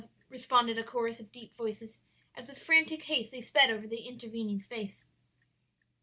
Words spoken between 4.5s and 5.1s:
space.